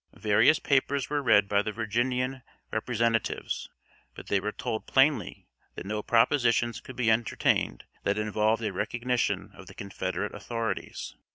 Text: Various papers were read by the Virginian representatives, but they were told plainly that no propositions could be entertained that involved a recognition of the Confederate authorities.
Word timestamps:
Various 0.17 0.57
papers 0.57 1.11
were 1.11 1.21
read 1.21 1.47
by 1.47 1.61
the 1.61 1.71
Virginian 1.71 2.41
representatives, 2.71 3.69
but 4.15 4.29
they 4.29 4.39
were 4.39 4.51
told 4.51 4.87
plainly 4.87 5.45
that 5.75 5.85
no 5.85 6.01
propositions 6.01 6.81
could 6.81 6.95
be 6.95 7.11
entertained 7.11 7.83
that 8.01 8.17
involved 8.17 8.63
a 8.63 8.73
recognition 8.73 9.51
of 9.53 9.67
the 9.67 9.75
Confederate 9.75 10.33
authorities. 10.33 11.15